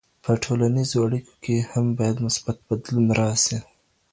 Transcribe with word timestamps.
په 0.23 0.31
ټولنیزو 0.43 0.97
اړیکو 1.05 1.33
کي 1.43 1.55
هم 1.71 1.85
باید 1.99 2.17
مثبت 2.25 2.57
بدلون 2.69 3.05
راسي. 3.19 3.57